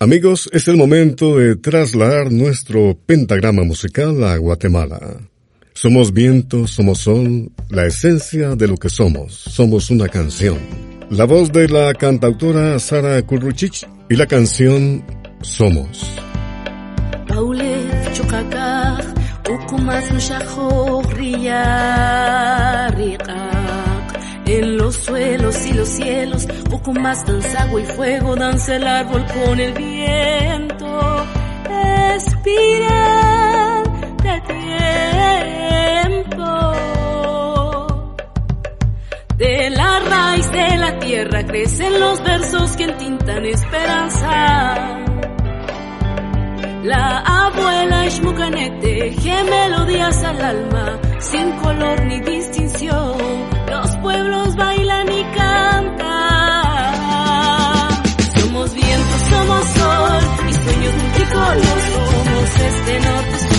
Amigos, 0.02 0.50
es 0.52 0.66
el 0.66 0.76
momento 0.76 1.38
de 1.38 1.54
trasladar 1.54 2.32
nuestro 2.32 2.98
pentagrama 3.06 3.62
musical 3.62 4.24
a 4.24 4.36
Guatemala. 4.36 4.98
Somos 5.74 6.12
viento, 6.12 6.66
somos 6.66 6.98
sol, 6.98 7.52
la 7.70 7.86
esencia 7.86 8.56
de 8.56 8.66
lo 8.66 8.76
que 8.78 8.88
somos. 8.88 9.32
Somos 9.32 9.90
una 9.90 10.08
canción. 10.08 10.58
La 11.08 11.24
voz 11.24 11.52
de 11.52 11.68
la 11.68 11.94
cantautora 11.94 12.80
Sara 12.80 13.22
Kurruchich 13.22 13.86
y 14.10 14.16
la 14.16 14.26
canción 14.26 15.04
Somos. 15.40 16.04
En 24.46 24.76
los 24.76 24.96
suelos 24.96 25.64
y 25.66 25.72
los 25.72 25.88
cielos, 25.88 26.46
poco 26.68 26.92
más 26.92 27.24
danza 27.24 27.62
agua 27.62 27.80
y 27.80 27.84
fuego, 27.84 28.34
danza 28.34 28.76
el 28.76 28.86
árbol 28.86 29.24
con 29.26 29.60
el 29.60 29.72
viento. 29.72 31.26
Respira 31.64 33.02
de 34.22 34.40
tiempo. 36.12 36.46
De 39.36 39.70
la 39.70 40.00
raíz 40.00 40.50
de 40.50 40.76
la 40.76 40.98
tierra 40.98 41.46
crecen 41.46 42.00
los 42.00 42.22
versos 42.22 42.76
que 42.76 42.84
entintan 42.84 43.46
esperanza. 43.46 45.02
La 46.82 47.18
abuela 47.18 48.06
Ishmukanete 48.06 48.80
teje 48.80 49.44
melodías 49.44 50.24
al 50.24 50.40
alma, 50.40 50.98
sin 51.20 51.52
color 51.52 52.04
ni 52.06 52.20
distinción. 52.20 53.61
Los 54.02 54.10
pueblos 54.10 54.56
bailan 54.56 55.12
y 55.12 55.22
cantan. 55.36 56.02
Somos 58.34 58.74
viento, 58.74 59.18
somos 59.30 59.64
sol, 59.64 60.22
y 60.48 60.52
sueños 60.54 60.94
multicolor, 61.02 61.78
somos 61.92 62.60
este 62.60 63.00
norte, 63.00 63.51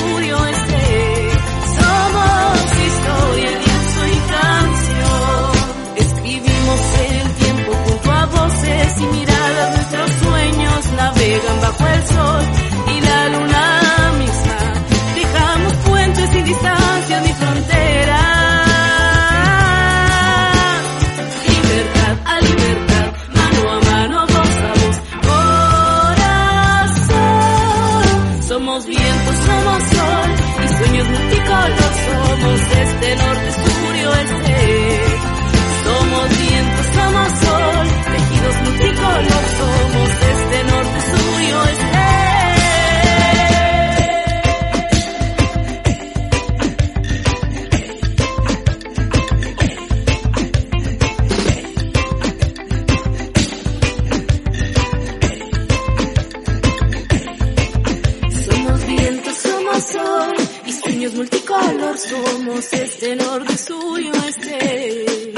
multicolor, 61.13 61.98
somos 61.98 62.74
este 62.74 63.15
norte, 63.15 63.58
sur 63.58 64.00
y 64.00 64.10
oeste. 64.10 65.34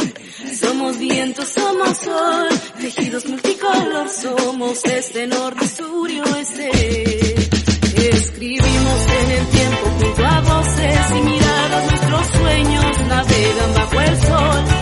Somos 0.53 0.97
viento, 0.97 1.45
somos 1.45 1.97
sol, 1.97 2.49
tejidos 2.79 3.25
multicolor, 3.25 4.09
somos 4.09 4.85
este 4.85 5.27
norte, 5.27 5.67
sur 5.67 6.09
y. 6.09 6.21
Escribimos 7.95 9.01
en 9.19 9.31
el 9.31 9.47
tiempo 9.47 9.89
junto 9.99 10.25
a 10.25 10.41
voces 10.41 11.11
y 11.11 11.21
miradas, 11.21 11.91
nuestros 11.91 12.27
sueños 12.27 12.99
navegan 13.07 13.73
bajo 13.73 14.01
el 14.01 14.21
sol 14.21 14.74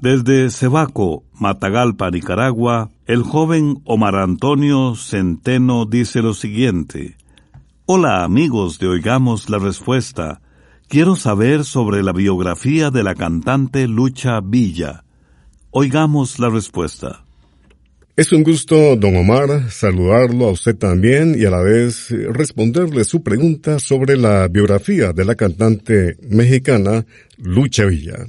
Desde 0.00 0.48
Cebaco, 0.48 1.24
Matagalpa, 1.34 2.10
Nicaragua, 2.10 2.88
el 3.04 3.22
joven 3.22 3.82
Omar 3.84 4.16
Antonio 4.16 4.94
Centeno 4.94 5.84
dice 5.84 6.22
lo 6.22 6.32
siguiente. 6.32 7.18
Hola 7.84 8.24
amigos 8.24 8.78
de 8.78 8.88
Oigamos 8.88 9.50
la 9.50 9.58
Respuesta. 9.58 10.40
Quiero 10.88 11.16
saber 11.16 11.64
sobre 11.64 12.02
la 12.02 12.12
biografía 12.12 12.90
de 12.90 13.02
la 13.02 13.14
cantante 13.14 13.86
Lucha 13.88 14.40
Villa. 14.40 15.02
Oigamos 15.78 16.38
la 16.38 16.48
respuesta. 16.48 17.22
Es 18.16 18.32
un 18.32 18.42
gusto, 18.42 18.96
don 18.96 19.14
Omar, 19.14 19.70
saludarlo 19.70 20.46
a 20.46 20.52
usted 20.52 20.74
también 20.74 21.36
y 21.38 21.44
a 21.44 21.50
la 21.50 21.60
vez 21.60 22.08
responderle 22.32 23.04
su 23.04 23.22
pregunta 23.22 23.78
sobre 23.78 24.16
la 24.16 24.48
biografía 24.48 25.12
de 25.12 25.26
la 25.26 25.34
cantante 25.34 26.16
mexicana 26.30 27.04
Lucha 27.36 27.84
Villa. 27.84 28.26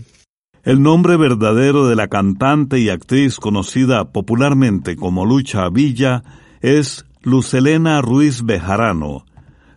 El 0.65 0.81
nombre 0.81 1.15
verdadero 1.15 1.87
de 1.87 1.95
la 1.95 2.09
cantante 2.09 2.79
y 2.79 2.89
actriz 2.89 3.37
conocida 3.37 4.11
popularmente 4.11 4.97
como 4.97 5.25
Lucha 5.25 5.69
Villa 5.69 6.23
es 6.59 7.05
Lucelena 7.21 8.01
Ruiz 8.01 8.43
Bejarano. 8.43 9.25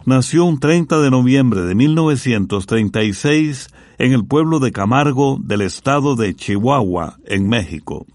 Nació 0.04 0.44
un 0.44 0.58
30 0.58 0.98
de 1.02 1.10
noviembre 1.12 1.60
de 1.60 1.76
1936 1.76 3.68
en 4.00 4.14
el 4.14 4.24
pueblo 4.24 4.60
de 4.60 4.72
Camargo 4.72 5.38
del 5.44 5.60
estado 5.60 6.16
de 6.16 6.34
Chihuahua, 6.34 7.18
en 7.26 7.48
México. 7.48 8.06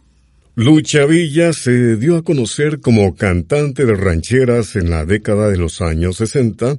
Lucha 0.55 1.05
Villa 1.05 1.53
se 1.53 1.95
dio 1.97 2.17
a 2.17 2.23
conocer 2.23 2.79
como 2.79 3.13
cantante 3.15 3.85
de 3.85 3.93
rancheras 3.93 4.75
en 4.75 4.89
la 4.89 5.05
década 5.05 5.47
de 5.49 5.57
los 5.57 5.81
años 5.81 6.17
60, 6.17 6.77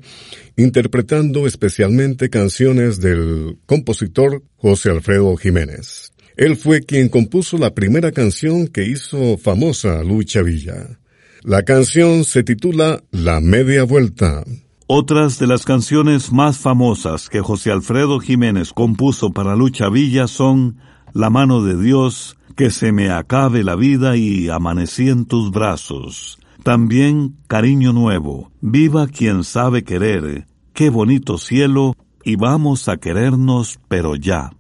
interpretando 0.56 1.46
especialmente 1.46 2.30
canciones 2.30 3.00
del 3.00 3.58
compositor 3.66 4.42
José 4.56 4.90
Alfredo 4.90 5.36
Jiménez. 5.36 6.12
Él 6.36 6.56
fue 6.56 6.80
quien 6.80 7.08
compuso 7.08 7.58
la 7.58 7.74
primera 7.74 8.10
canción 8.10 8.66
que 8.66 8.86
hizo 8.86 9.38
famosa 9.38 10.02
Lucha 10.02 10.42
Villa. 10.42 10.98
La 11.42 11.62
canción 11.62 12.24
se 12.24 12.42
titula 12.42 13.04
La 13.12 13.40
Media 13.40 13.84
Vuelta. 13.84 14.42
Otras 14.88 15.40
de 15.40 15.48
las 15.48 15.64
canciones 15.64 16.30
más 16.30 16.58
famosas 16.58 17.28
que 17.28 17.40
José 17.40 17.72
Alfredo 17.72 18.20
Jiménez 18.20 18.72
compuso 18.72 19.32
para 19.32 19.56
Lucha 19.56 19.88
Villa 19.88 20.28
son 20.28 20.76
La 21.12 21.28
mano 21.28 21.64
de 21.64 21.76
Dios, 21.76 22.36
Que 22.54 22.70
se 22.70 22.92
me 22.92 23.10
acabe 23.10 23.64
la 23.64 23.74
vida 23.74 24.16
y 24.16 24.48
Amanecí 24.48 25.08
en 25.08 25.24
tus 25.24 25.50
brazos. 25.50 26.38
También 26.62 27.34
Cariño 27.48 27.92
Nuevo, 27.92 28.52
Viva 28.60 29.08
quien 29.08 29.42
sabe 29.42 29.82
querer, 29.82 30.46
Qué 30.72 30.88
bonito 30.88 31.36
cielo 31.38 31.96
y 32.22 32.36
vamos 32.36 32.88
a 32.88 32.96
querernos 32.96 33.80
pero 33.88 34.14
ya. 34.14 34.52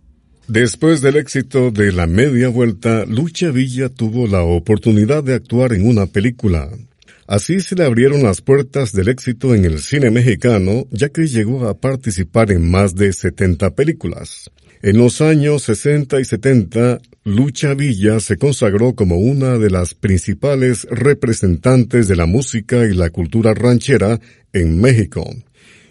Después 0.48 1.02
del 1.02 1.18
éxito 1.18 1.70
de 1.70 1.92
La 1.92 2.08
Media 2.08 2.48
Vuelta, 2.48 3.04
Lucha 3.06 3.52
Villa 3.52 3.90
tuvo 3.90 4.26
la 4.26 4.42
oportunidad 4.42 5.22
de 5.22 5.34
actuar 5.34 5.72
en 5.72 5.88
una 5.88 6.06
película. 6.06 6.68
Así 7.26 7.60
se 7.60 7.74
le 7.74 7.84
abrieron 7.84 8.22
las 8.22 8.40
puertas 8.40 8.92
del 8.92 9.08
éxito 9.08 9.54
en 9.54 9.64
el 9.64 9.80
cine 9.80 10.10
mexicano, 10.10 10.86
ya 10.90 11.08
que 11.08 11.26
llegó 11.26 11.68
a 11.68 11.78
participar 11.78 12.52
en 12.52 12.70
más 12.70 12.94
de 12.94 13.12
70 13.12 13.74
películas. 13.74 14.50
En 14.82 14.98
los 14.98 15.20
años 15.20 15.62
60 15.64 16.20
y 16.20 16.24
70, 16.24 17.00
Lucha 17.24 17.74
Villa 17.74 18.20
se 18.20 18.36
consagró 18.36 18.94
como 18.94 19.16
una 19.16 19.58
de 19.58 19.70
las 19.70 19.94
principales 19.94 20.86
representantes 20.90 22.06
de 22.06 22.14
la 22.14 22.26
música 22.26 22.84
y 22.84 22.94
la 22.94 23.10
cultura 23.10 23.54
ranchera 23.54 24.20
en 24.52 24.80
México. 24.80 25.28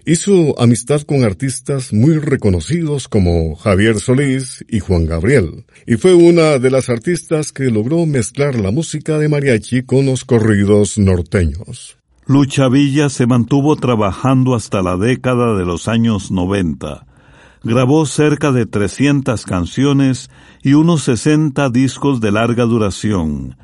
Hizo 0.08 0.54
amistad 0.62 1.02
con 1.02 1.24
artistas 1.24 1.92
muy 1.92 2.20
reconocidos 2.20 3.08
como 3.08 3.56
Javier 3.56 4.00
Solís 4.00 4.64
y 4.70 4.80
Juan 4.80 5.08
Gabriel, 5.08 5.66
y 5.88 5.96
fue 5.96 6.14
una 6.14 6.60
de 6.60 6.70
las 6.70 6.90
artistas 6.90 7.52
que 7.52 7.72
logró 7.72 8.06
mezclar 8.06 8.54
la 8.54 8.70
música 8.70 9.18
de 9.18 9.30
mariachi 9.30 9.82
con 9.82 10.06
los 10.06 10.24
corridos 10.24 11.00
norteños. 11.00 11.98
Lucha 12.28 12.70
Villa 12.70 13.10
se 13.10 13.26
mantuvo 13.26 13.78
trabajando 13.78 14.54
hasta 14.54 14.84
la 14.84 14.96
década 14.96 15.58
de 15.58 15.66
los 15.66 15.88
años 15.88 16.30
90. 16.30 17.08
Grabó 17.64 18.06
cerca 18.06 18.52
de 18.52 18.68
300 18.68 19.44
canciones 19.44 20.30
y 20.62 20.76
unos 20.76 21.02
60 21.02 21.72
discos 21.72 22.22
de 22.22 22.32
larga 22.32 22.66
duración. 22.66 23.58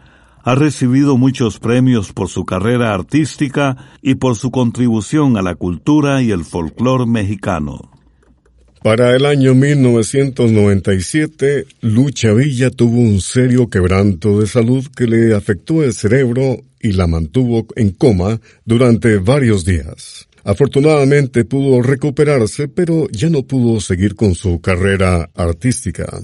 Ha 0.43 0.55
recibido 0.55 1.17
muchos 1.17 1.59
premios 1.59 2.13
por 2.13 2.29
su 2.29 2.45
carrera 2.45 2.93
artística 2.93 3.77
y 4.01 4.15
por 4.15 4.35
su 4.35 4.51
contribución 4.51 5.37
a 5.37 5.41
la 5.41 5.55
cultura 5.55 6.21
y 6.21 6.31
el 6.31 6.45
folclore 6.45 7.05
mexicano. 7.05 7.91
Para 8.83 9.15
el 9.15 9.25
año 9.27 9.53
1997, 9.53 11.67
Lucha 11.81 12.33
Villa 12.33 12.71
tuvo 12.71 12.99
un 12.99 13.21
serio 13.21 13.69
quebranto 13.69 14.39
de 14.39 14.47
salud 14.47 14.83
que 14.95 15.05
le 15.05 15.35
afectó 15.35 15.83
el 15.83 15.93
cerebro 15.93 16.57
y 16.79 16.93
la 16.93 17.05
mantuvo 17.05 17.67
en 17.75 17.91
coma 17.91 18.41
durante 18.65 19.19
varios 19.19 19.65
días. 19.65 20.27
Afortunadamente 20.43 21.45
pudo 21.45 21.83
recuperarse, 21.83 22.67
pero 22.67 23.07
ya 23.11 23.29
no 23.29 23.43
pudo 23.43 23.79
seguir 23.79 24.15
con 24.15 24.33
su 24.33 24.59
carrera 24.59 25.29
artística. 25.35 26.19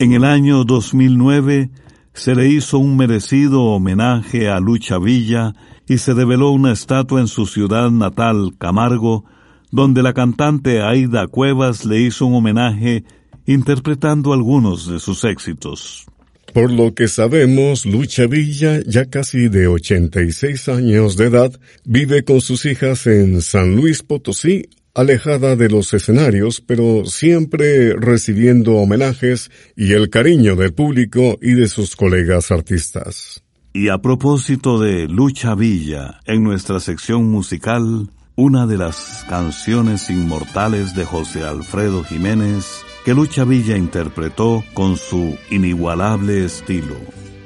En 0.00 0.12
el 0.12 0.24
año 0.24 0.64
2009 0.64 1.70
se 2.14 2.34
le 2.34 2.48
hizo 2.48 2.78
un 2.78 2.96
merecido 2.96 3.62
homenaje 3.62 4.48
a 4.48 4.60
Lucha 4.60 4.98
Villa 4.98 5.54
y 5.88 5.98
se 5.98 6.14
develó 6.14 6.50
una 6.50 6.72
estatua 6.72 7.20
en 7.20 7.28
su 7.28 7.46
ciudad 7.46 7.90
natal, 7.90 8.52
Camargo, 8.58 9.24
donde 9.70 10.02
la 10.02 10.12
cantante 10.12 10.82
Aida 10.82 11.26
Cuevas 11.26 11.84
le 11.84 12.00
hizo 12.00 12.26
un 12.26 12.34
homenaje 12.34 13.04
interpretando 13.46 14.32
algunos 14.32 14.86
de 14.86 15.00
sus 15.00 15.24
éxitos. 15.24 16.06
Por 16.52 16.70
lo 16.70 16.94
que 16.94 17.08
sabemos, 17.08 17.86
Lucha 17.86 18.26
Villa, 18.26 18.82
ya 18.86 19.06
casi 19.06 19.48
de 19.48 19.68
86 19.68 20.68
años 20.68 21.16
de 21.16 21.26
edad, 21.26 21.58
vive 21.84 22.24
con 22.24 22.42
sus 22.42 22.66
hijas 22.66 23.06
en 23.06 23.40
San 23.40 23.74
Luis 23.74 24.02
Potosí, 24.02 24.68
alejada 24.94 25.56
de 25.56 25.68
los 25.68 25.92
escenarios, 25.94 26.60
pero 26.60 27.04
siempre 27.04 27.94
recibiendo 27.94 28.74
homenajes 28.74 29.50
y 29.76 29.92
el 29.92 30.10
cariño 30.10 30.56
del 30.56 30.74
público 30.74 31.38
y 31.40 31.52
de 31.52 31.68
sus 31.68 31.96
colegas 31.96 32.50
artistas. 32.50 33.42
Y 33.72 33.88
a 33.88 33.98
propósito 33.98 34.78
de 34.78 35.08
Lucha 35.08 35.54
Villa, 35.54 36.20
en 36.26 36.44
nuestra 36.44 36.78
sección 36.78 37.30
musical, 37.30 38.10
una 38.36 38.66
de 38.66 38.76
las 38.76 39.24
canciones 39.28 40.10
inmortales 40.10 40.94
de 40.94 41.04
José 41.04 41.42
Alfredo 41.42 42.04
Jiménez, 42.04 42.82
que 43.04 43.14
Lucha 43.14 43.44
Villa 43.44 43.76
interpretó 43.76 44.62
con 44.74 44.96
su 44.96 45.38
inigualable 45.50 46.44
estilo, 46.44 46.96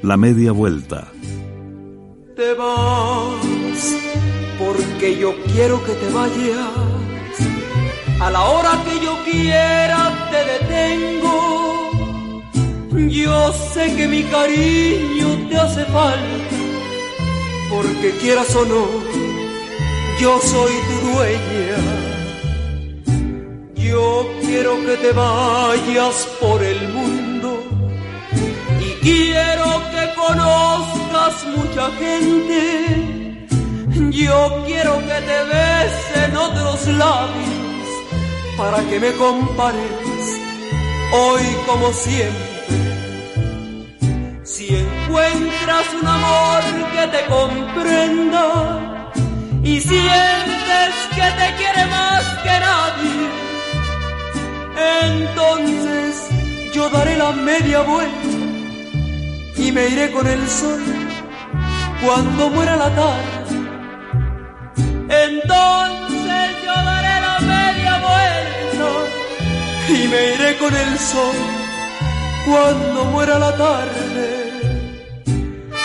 La 0.03 0.17
Media 0.17 0.51
Vuelta. 0.53 1.13
Te 2.35 2.53
vas 2.55 3.97
porque 4.59 5.19
yo 5.19 5.35
quiero 5.53 5.83
que 5.85 5.93
te 5.93 6.13
vayas. 6.13 7.06
A 8.19 8.31
la 8.31 8.45
hora 8.45 8.83
que 8.85 8.99
yo 9.05 9.23
quiera 9.25 10.29
te 10.31 10.45
detengo. 10.53 11.91
Yo 13.11 13.53
sé 13.75 13.95
que 13.95 14.09
mi 14.09 14.23
cariño 14.25 15.49
te 15.49 15.57
hace 15.57 15.85
falta, 15.87 16.57
porque 17.71 18.11
quieras 18.21 18.55
o 18.57 18.65
no, 18.65 18.87
yo 20.19 20.41
soy 20.41 20.73
tu 20.89 20.97
dueña. 21.11 21.79
Yo 23.75 24.29
quiero 24.41 24.81
que 24.85 24.97
te 24.97 25.13
vayas 25.13 26.27
por 26.41 26.63
el 26.63 26.89
mundo 26.89 27.63
y 28.81 28.91
quiero 29.05 29.83
que 29.93 30.15
conozcas 30.15 31.45
mucha 31.55 31.91
gente. 32.03 33.47
Yo 34.11 34.65
quiero 34.67 34.99
que 35.01 35.19
te 35.29 35.39
besen 35.53 36.37
otros 36.37 36.87
labios 36.89 37.66
para 38.57 38.79
que 38.89 38.99
me 38.99 39.13
compares 39.13 40.41
hoy 41.13 41.43
como 41.67 41.93
siempre. 41.93 42.57
Si 44.45 44.75
encuentras 44.75 45.87
un 46.01 46.07
amor 46.07 46.63
que 46.95 47.07
te 47.09 47.27
comprenda 47.27 49.03
y 49.63 49.81
sientes 49.81 50.95
que 51.15 51.27
te 51.41 51.55
quiere 51.59 51.87
más 51.87 52.25
que 52.45 52.55
nadie, 52.69 53.29
entonces 55.13 56.29
yo 56.73 56.89
daré 56.91 57.17
la 57.17 57.33
media 57.33 57.81
vuelta 57.83 58.29
y 59.57 59.73
me 59.73 59.89
iré 59.89 60.11
con 60.13 60.27
el 60.27 60.49
sol 60.49 60.83
cuando 62.05 62.51
muera 62.51 62.77
la 62.77 62.95
tarde. 62.95 63.47
Entonces 65.09 66.47
yo 66.65 66.75
daré 66.75 67.06
y 69.89 70.09
me 70.09 70.35
iré 70.35 70.57
con 70.59 70.75
el 70.75 70.99
sol 70.99 71.37
cuando 72.47 73.05
muera 73.07 73.39
la 73.39 73.57
tarde. 73.57 74.27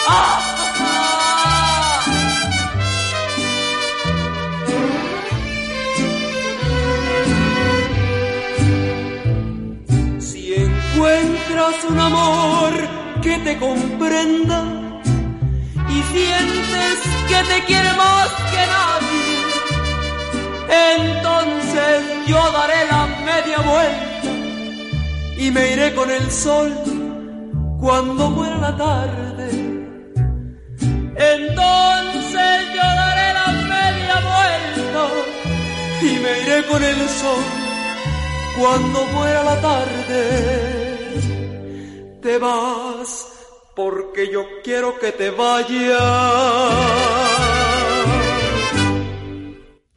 ¡Ah! 0.07 0.51
encuentras 11.01 11.83
un 11.89 11.99
amor 11.99 12.71
que 13.21 13.37
te 13.39 13.57
comprenda 13.57 14.63
y 15.89 16.03
sientes 16.13 16.97
que 17.27 17.43
te 17.51 17.65
quiere 17.65 17.91
más 17.93 18.29
que 18.51 18.63
nadie, 18.75 19.30
entonces 20.71 22.03
yo 22.27 22.51
daré 22.51 22.85
la 22.89 23.05
media 23.25 23.57
vuelta 23.59 24.29
y 25.37 25.51
me 25.51 25.73
iré 25.73 25.93
con 25.93 26.09
el 26.09 26.31
sol 26.31 26.71
cuando 27.79 28.29
muera 28.29 28.57
la 28.57 28.77
tarde. 28.77 29.49
Entonces 31.15 32.51
yo 32.75 32.81
daré 32.81 33.33
la 33.33 33.47
media 33.75 34.15
vuelta 34.31 35.03
y 36.01 36.19
me 36.23 36.41
iré 36.43 36.65
con 36.67 36.83
el 36.83 37.09
sol 37.09 37.43
cuando 38.57 39.05
muera 39.13 39.43
la 39.43 39.61
tarde 39.61 40.81
te 42.21 42.37
vas 42.37 43.27
porque 43.75 44.31
yo 44.31 44.45
quiero 44.63 44.99
que 44.99 45.11
te 45.11 45.31
vayas. 45.31 45.99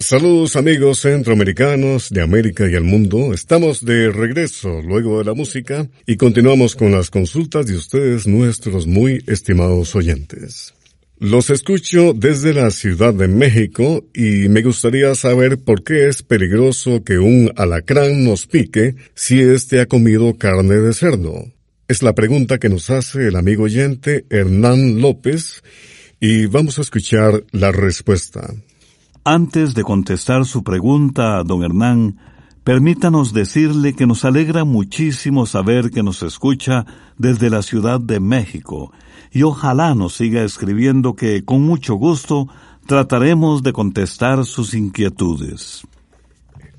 Saludos 0.05 0.55
amigos 0.57 1.01
centroamericanos 1.01 2.11
de 2.11 2.21
América 2.21 2.69
y 2.69 2.75
el 2.75 2.85
mundo. 2.85 3.33
Estamos 3.33 3.83
de 3.83 4.13
regreso 4.13 4.83
luego 4.83 5.17
de 5.17 5.25
la 5.25 5.33
música 5.33 5.89
y 6.07 6.19
continuamos 6.19 6.77
con 6.77 6.93
las 6.93 7.09
consultas 7.09 7.65
de 7.65 7.77
ustedes, 7.77 8.27
nuestros 8.27 8.87
muy 8.87 9.25
estimados 9.27 9.97
oyentes. 9.97 10.75
Los 11.19 11.49
escucho 11.49 12.13
desde 12.13 12.53
la 12.53 12.71
Ciudad 12.71 13.15
de 13.15 13.29
México 13.29 14.05
y 14.13 14.51
me 14.51 14.61
gustaría 14.61 15.15
saber 15.15 15.57
por 15.57 15.83
qué 15.83 16.07
es 16.09 16.23
peligroso 16.23 17.03
que 17.03 17.19
un 17.19 17.51
alacrán 17.57 18.25
nos 18.25 18.47
pique 18.47 18.97
si 19.15 19.41
éste 19.41 19.81
ha 19.81 19.87
comido 19.87 20.37
carne 20.37 20.75
de 20.75 20.93
cerdo. 20.93 21.47
Es 21.89 22.03
la 22.03 22.15
pregunta 22.15 22.59
que 22.59 22.69
nos 22.69 22.91
hace 22.91 23.29
el 23.29 23.37
amigo 23.37 23.63
oyente 23.65 24.27
Hernán 24.29 25.01
López 25.01 25.63
y 26.21 26.45
vamos 26.45 26.79
a 26.79 26.83
escuchar 26.83 27.43
la 27.53 27.73
respuesta. 27.73 28.53
Antes 29.27 29.73
de 29.73 29.85
contestar 29.85 30.45
su 30.45 30.63
pregunta, 30.63 31.43
don 31.45 31.65
Hernán, 31.65 32.19
permítanos 32.63 33.33
decirle 33.33 33.95
que 33.95 34.07
nos 34.07 34.23
alegra 34.27 34.65
muchísimo 34.65 35.47
saber 35.47 35.91
que 35.91 36.03
nos 36.03 36.23
escucha 36.23 36.85
desde 37.17 37.49
la 37.49 37.63
Ciudad 37.63 38.01
de 38.01 38.21
México 38.21 38.93
y 39.33 39.43
ojalá 39.43 39.95
nos 39.95 40.15
siga 40.15 40.45
escribiendo 40.45 41.15
que 41.15 41.43
con 41.43 41.63
mucho 41.63 41.95
gusto 41.95 42.49
trataremos 42.87 43.63
de 43.63 43.73
contestar 43.73 44.45
sus 44.45 44.75
inquietudes. 44.75 45.85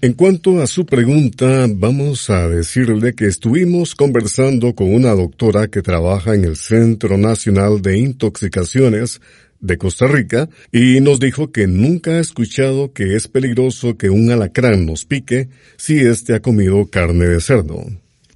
En 0.01 0.13
cuanto 0.13 0.61
a 0.61 0.67
su 0.67 0.85
pregunta, 0.85 1.65
vamos 1.67 2.29
a 2.29 2.47
decirle 2.47 3.15
que 3.15 3.25
estuvimos 3.25 3.95
conversando 3.95 4.75
con 4.75 4.93
una 4.93 5.15
doctora 5.15 5.67
que 5.67 5.81
trabaja 5.81 6.35
en 6.35 6.45
el 6.45 6.57
Centro 6.57 7.17
Nacional 7.17 7.81
de 7.81 7.97
Intoxicaciones 7.97 9.19
de 9.65 9.77
Costa 9.77 10.07
Rica 10.07 10.49
y 10.71 10.99
nos 11.01 11.19
dijo 11.19 11.51
que 11.51 11.67
nunca 11.67 12.11
ha 12.11 12.19
escuchado 12.19 12.93
que 12.93 13.15
es 13.15 13.27
peligroso 13.27 13.97
que 13.97 14.09
un 14.09 14.31
alacrán 14.31 14.85
nos 14.85 15.05
pique 15.05 15.49
si 15.77 15.99
éste 15.99 16.33
ha 16.35 16.41
comido 16.41 16.85
carne 16.87 17.25
de 17.25 17.41
cerdo. 17.41 17.83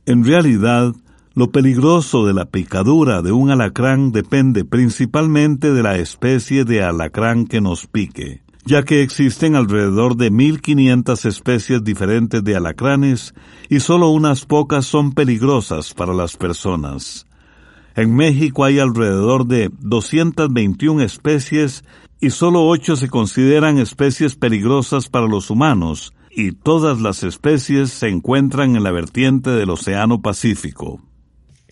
En 0.06 0.26
realidad, 0.26 0.94
lo 1.36 1.52
peligroso 1.52 2.26
de 2.26 2.34
la 2.34 2.46
picadura 2.46 3.22
de 3.22 3.32
un 3.32 3.52
alacrán 3.52 4.12
depende 4.12 4.65
principalmente 4.65 5.72
de 5.72 5.84
la 5.84 5.98
especie 5.98 6.65
de 6.65 6.84
alacrán 6.84 7.46
que 7.46 7.62
nos 7.62 7.88
pique 7.88 8.42
ya 8.65 8.84
que 8.84 9.02
existen 9.02 9.56
alrededor 9.56 10.15
de 10.15 10.30
1500 10.30 11.26
especies 11.26 11.84
diferentes 11.84 12.44
de 12.44 12.56
alacranes 12.56 13.34
y 13.68 13.80
solo 13.80 14.10
unas 14.10 14.46
pocas 14.46 14.86
son 14.86 15.13
peligrosas 15.13 15.96
para 15.96 16.13
las 16.13 16.38
personas. 16.38 17.26
En 18.00 18.16
México 18.16 18.64
hay 18.64 18.80
alrededor 18.80 19.46
de 19.46 19.70
221 19.82 21.04
especies 21.04 21.84
y 22.22 22.30
solo 22.30 22.66
8 22.66 22.96
se 22.96 23.10
consideran 23.10 23.78
especies 23.78 24.36
peligrosas 24.36 25.10
para 25.10 25.28
los 25.28 25.50
humanos, 25.50 26.14
y 26.32 26.54
todas 26.54 27.02
las 27.02 27.24
especies 27.24 27.90
se 27.90 28.08
encuentran 28.08 28.78
en 28.78 28.84
la 28.84 28.92
vertiente 28.92 29.50
del 29.50 29.72
Océano 29.72 30.22
Pacífico. 30.22 31.02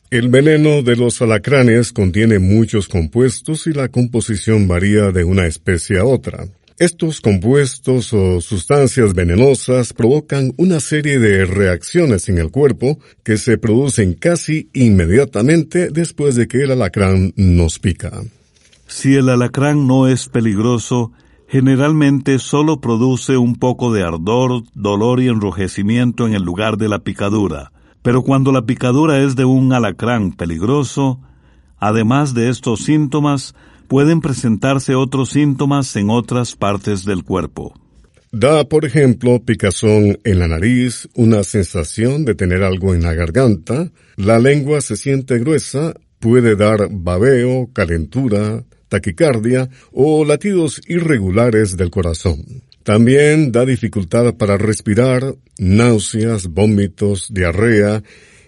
El 0.10 0.28
veneno 0.28 0.82
de 0.82 0.98
los 0.98 1.22
alacranes 1.22 1.94
contiene 1.94 2.40
muchos 2.40 2.90
compuestos 2.90 3.66
y 3.66 3.72
la 3.72 3.88
composición 3.88 4.68
varía 4.68 5.12
de 5.12 5.24
una 5.24 5.46
especie 5.46 5.98
a 5.98 6.04
otra. 6.04 6.46
Estos 6.80 7.22
compuestos 7.22 8.14
o 8.14 8.40
sustancias 8.40 9.16
venenosas 9.16 9.94
provocan 9.94 10.54
una 10.58 10.80
serie 10.80 11.18
de 11.18 11.44
reacciones 11.46 12.30
en 12.30 12.38
el 12.38 12.52
cuerpo 12.52 13.00
que 13.24 13.38
se 13.38 13.58
producen 13.58 14.14
casi 14.14 14.70
inmediatamente 14.74 15.90
después 15.90 16.36
de 16.36 16.48
que 16.48 16.62
el 16.62 16.70
alacrán 16.70 17.34
nos 17.36 17.80
pica. 17.80 18.22
Si 18.86 19.16
el 19.16 19.30
alacrán 19.30 19.88
no 19.88 20.08
es 20.08 20.30
peligroso, 20.30 21.14
generalmente 21.48 22.38
solo 22.38 22.80
produce 22.80 23.38
un 23.38 23.56
poco 23.56 23.92
de 23.92 24.04
ardor, 24.04 24.62
dolor 24.76 25.20
y 25.20 25.30
enrojecimiento 25.30 26.28
en 26.28 26.36
el 26.36 26.44
lugar 26.44 26.78
de 26.78 26.90
la 26.90 27.00
picadura. 27.00 27.72
Pero 28.04 28.22
cuando 28.22 28.52
la 28.52 28.68
picadura 28.68 29.18
es 29.24 29.36
de 29.36 29.46
un 29.46 29.74
alacrán 29.74 30.32
peligroso, 30.32 31.22
además 31.80 32.36
de 32.36 32.50
estos 32.50 32.82
síntomas, 32.82 33.56
pueden 33.88 34.22
presentarse 34.22 34.96
otros 34.96 35.30
síntomas 35.30 35.96
en 35.96 36.10
otras 36.10 36.56
partes 36.56 37.06
del 37.06 37.24
cuerpo. 37.24 37.74
Da, 38.32 38.68
por 38.68 38.86
ejemplo, 38.86 39.42
picazón 39.44 40.20
en 40.24 40.40
la 40.40 40.48
nariz, 40.48 41.08
una 41.16 41.44
sensación 41.44 42.26
de 42.26 42.36
tener 42.36 42.62
algo 42.62 42.94
en 42.94 43.04
la 43.04 43.14
garganta, 43.14 43.92
la 44.18 44.40
lengua 44.40 44.82
se 44.82 44.98
siente 44.98 45.40
gruesa, 45.40 45.94
puede 46.20 46.56
dar 46.56 46.90
babeo, 46.92 47.70
calentura, 47.74 48.66
taquicardia 48.90 49.70
o 49.92 50.26
latidos 50.26 50.82
irregulares 50.88 51.78
del 51.78 51.90
corazón. 51.90 52.64
También 52.84 53.52
da 53.52 53.66
dificultad 53.66 54.36
para 54.36 54.58
respirar, 54.58 55.36
náuseas, 55.58 56.48
vómitos, 56.48 57.28
diarrea 57.34 58.04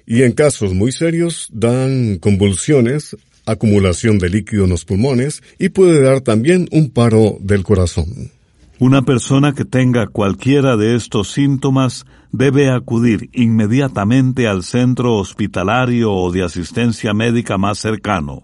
y 0.06 0.24
en 0.24 0.32
casos 0.32 0.74
muy 0.74 0.92
serios 0.92 1.50
dan 1.52 2.18
convulsiones, 2.18 3.16
acumulación 3.52 4.20
de 4.20 4.30
líquido 4.30 4.66
en 4.66 4.70
los 4.70 4.86
pulmones 4.86 5.42
y 5.58 5.70
puede 5.70 6.02
dar 6.02 6.22
también 6.22 6.68
un 6.72 6.90
paro 6.90 7.38
del 7.42 7.64
corazón. 7.64 8.32
Una 8.80 9.02
persona 9.02 9.54
que 9.54 9.66
tenga 9.66 10.08
cualquiera 10.08 10.78
de 10.78 10.96
estos 10.96 11.32
síntomas 11.32 12.06
debe 12.32 12.70
acudir 12.70 13.30
inmediatamente 13.34 14.48
al 14.48 14.64
centro 14.64 15.16
hospitalario 15.16 16.14
o 16.14 16.32
de 16.32 16.44
asistencia 16.44 17.14
médica 17.14 17.58
más 17.58 17.80
cercano, 17.80 18.44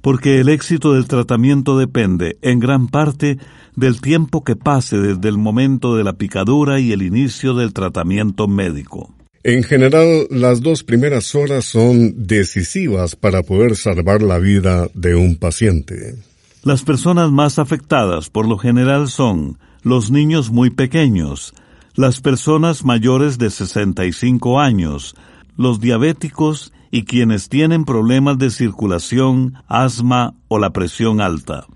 porque 0.00 0.40
el 0.40 0.48
éxito 0.48 0.94
del 0.94 1.06
tratamiento 1.06 1.78
depende 1.78 2.36
en 2.42 2.58
gran 2.58 2.88
parte 2.88 3.38
del 3.76 4.00
tiempo 4.00 4.42
que 4.42 4.56
pase 4.56 4.98
desde 4.98 5.28
el 5.28 5.38
momento 5.38 5.94
de 5.94 6.02
la 6.02 6.14
picadura 6.14 6.80
y 6.80 6.90
el 6.90 7.02
inicio 7.02 7.54
del 7.54 7.72
tratamiento 7.72 8.48
médico. 8.48 9.13
En 9.46 9.62
general, 9.62 10.26
las 10.30 10.62
dos 10.62 10.84
primeras 10.84 11.34
horas 11.34 11.66
son 11.66 12.26
decisivas 12.26 13.14
para 13.14 13.42
poder 13.42 13.76
salvar 13.76 14.22
la 14.22 14.38
vida 14.38 14.88
de 14.94 15.14
un 15.16 15.36
paciente. 15.36 16.14
Las 16.62 16.82
personas 16.82 17.30
más 17.30 17.58
afectadas 17.58 18.30
por 18.30 18.48
lo 18.48 18.56
general 18.56 19.08
son 19.08 19.58
los 19.82 20.10
niños 20.10 20.50
muy 20.50 20.70
pequeños, 20.70 21.52
las 21.94 22.22
personas 22.22 22.86
mayores 22.86 23.36
de 23.36 23.50
65 23.50 24.60
años, 24.60 25.14
los 25.58 25.78
diabéticos 25.78 26.72
y 26.90 27.04
quienes 27.04 27.50
tienen 27.50 27.84
problemas 27.84 28.38
de 28.38 28.48
circulación, 28.48 29.56
asma 29.68 30.32
o 30.48 30.58
la 30.58 30.70
presión 30.70 31.20
alta. 31.20 31.66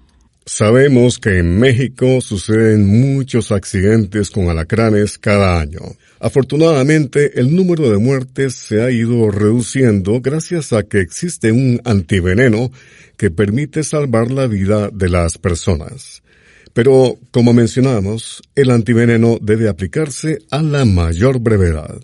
Sabemos 0.48 1.18
que 1.18 1.40
en 1.40 1.60
México 1.60 2.22
suceden 2.22 2.86
muchos 2.86 3.52
accidentes 3.52 4.30
con 4.30 4.48
alacranes 4.48 5.18
cada 5.18 5.60
año. 5.60 5.80
Afortunadamente, 6.20 7.38
el 7.38 7.54
número 7.54 7.90
de 7.90 7.98
muertes 7.98 8.54
se 8.54 8.80
ha 8.80 8.90
ido 8.90 9.30
reduciendo 9.30 10.22
gracias 10.22 10.72
a 10.72 10.84
que 10.84 11.00
existe 11.00 11.52
un 11.52 11.82
antiveneno 11.84 12.70
que 13.18 13.30
permite 13.30 13.82
salvar 13.82 14.30
la 14.30 14.46
vida 14.46 14.88
de 14.88 15.10
las 15.10 15.36
personas. 15.36 16.22
Pero, 16.72 17.16
como 17.30 17.52
mencionamos, 17.52 18.40
el 18.54 18.70
antiveneno 18.70 19.36
debe 19.42 19.68
aplicarse 19.68 20.38
a 20.50 20.62
la 20.62 20.86
mayor 20.86 21.40
brevedad. 21.40 22.00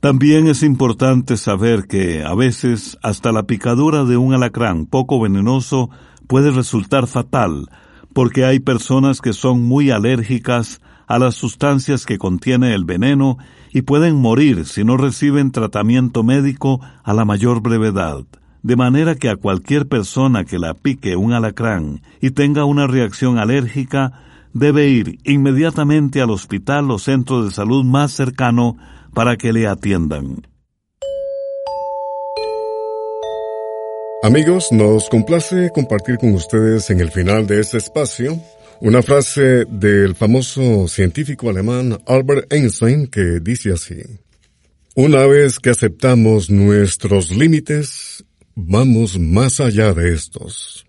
También 0.00 0.46
es 0.46 0.62
importante 0.62 1.36
saber 1.36 1.84
que, 1.86 2.22
a 2.22 2.34
veces, 2.34 2.96
hasta 3.02 3.30
la 3.30 3.42
picadura 3.42 4.04
de 4.04 4.16
un 4.16 4.32
alacrán 4.32 4.86
poco 4.86 5.20
venenoso 5.20 5.90
puede 6.28 6.52
resultar 6.52 7.08
fatal, 7.08 7.68
porque 8.12 8.44
hay 8.44 8.60
personas 8.60 9.20
que 9.20 9.32
son 9.32 9.64
muy 9.64 9.90
alérgicas 9.90 10.80
a 11.08 11.18
las 11.18 11.34
sustancias 11.34 12.06
que 12.06 12.18
contiene 12.18 12.74
el 12.74 12.84
veneno 12.84 13.38
y 13.72 13.82
pueden 13.82 14.16
morir 14.16 14.66
si 14.66 14.84
no 14.84 14.96
reciben 14.96 15.50
tratamiento 15.50 16.22
médico 16.22 16.80
a 17.02 17.14
la 17.14 17.24
mayor 17.24 17.60
brevedad. 17.62 18.24
De 18.62 18.76
manera 18.76 19.14
que 19.14 19.30
a 19.30 19.36
cualquier 19.36 19.88
persona 19.88 20.44
que 20.44 20.58
la 20.58 20.74
pique 20.74 21.16
un 21.16 21.32
alacrán 21.32 22.02
y 22.20 22.30
tenga 22.30 22.64
una 22.64 22.86
reacción 22.86 23.38
alérgica, 23.38 24.12
debe 24.52 24.88
ir 24.88 25.18
inmediatamente 25.24 26.20
al 26.20 26.30
hospital 26.30 26.90
o 26.90 26.98
centro 26.98 27.44
de 27.44 27.50
salud 27.50 27.84
más 27.84 28.12
cercano 28.12 28.76
para 29.14 29.36
que 29.36 29.52
le 29.52 29.66
atiendan. 29.66 30.42
Amigos, 34.20 34.72
nos 34.72 35.08
complace 35.08 35.70
compartir 35.72 36.18
con 36.18 36.34
ustedes 36.34 36.90
en 36.90 36.98
el 36.98 37.12
final 37.12 37.46
de 37.46 37.60
este 37.60 37.78
espacio 37.78 38.36
una 38.80 39.00
frase 39.00 39.64
del 39.66 40.16
famoso 40.16 40.88
científico 40.88 41.48
alemán 41.48 42.00
Albert 42.04 42.52
Einstein 42.52 43.06
que 43.06 43.38
dice 43.38 43.72
así, 43.72 44.02
Una 44.96 45.24
vez 45.26 45.60
que 45.60 45.70
aceptamos 45.70 46.50
nuestros 46.50 47.30
límites, 47.30 48.24
vamos 48.56 49.20
más 49.20 49.60
allá 49.60 49.94
de 49.94 50.12
estos. 50.12 50.84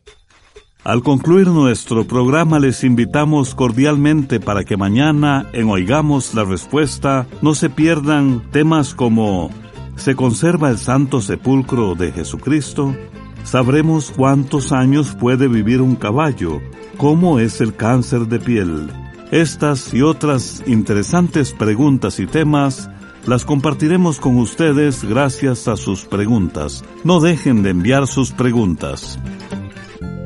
Al 0.84 1.04
concluir 1.04 1.48
nuestro 1.50 2.08
programa 2.08 2.58
les 2.58 2.84
invitamos 2.84 3.54
cordialmente 3.54 4.40
para 4.40 4.64
que 4.64 4.76
mañana 4.76 5.48
en 5.54 5.70
Oigamos 5.70 6.34
la 6.34 6.46
Respuesta 6.46 7.28
no 7.44 7.54
se 7.54 7.70
pierdan 7.70 8.50
temas 8.52 8.96
como 8.96 9.52
¿Se 10.00 10.16
conserva 10.16 10.70
el 10.70 10.78
Santo 10.78 11.20
Sepulcro 11.20 11.94
de 11.94 12.14
Jesucristo? 12.14 12.96
Sabremos 13.44 14.12
cuántos 14.12 14.72
años 14.72 15.16
puede 15.16 15.48
vivir 15.48 15.82
un 15.82 15.96
caballo, 15.96 16.62
cómo 16.98 17.40
es 17.40 17.62
el 17.62 17.76
cáncer 17.76 18.28
de 18.28 18.40
piel. 18.40 18.92
Estas 19.32 19.94
y 19.94 20.02
otras 20.02 20.64
interesantes 20.66 21.54
preguntas 21.54 22.20
y 22.20 22.26
temas 22.26 22.90
las 23.26 23.46
compartiremos 23.46 24.20
con 24.20 24.38
ustedes 24.38 25.04
gracias 25.04 25.68
a 25.68 25.78
sus 25.78 26.06
preguntas. 26.06 26.84
No 27.04 27.20
dejen 27.20 27.64
de 27.64 27.72
enviar 27.72 28.08
sus 28.08 28.32
preguntas. 28.32 29.20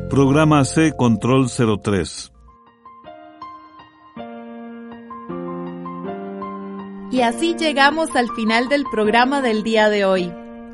Programa 0.09 0.63
C 0.63 0.93
Control 0.95 1.47
03. 1.49 2.31
Y 7.11 7.21
así 7.21 7.55
llegamos 7.55 8.15
al 8.15 8.29
final 8.35 8.69
del 8.69 8.85
programa 8.91 9.41
del 9.41 9.63
día 9.63 9.89
de 9.89 10.05
hoy. 10.05 10.42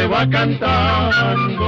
se 0.00 0.06
va 0.06 0.26
cantando. 0.30 1.60